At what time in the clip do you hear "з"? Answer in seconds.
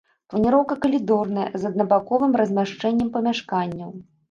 1.65-1.69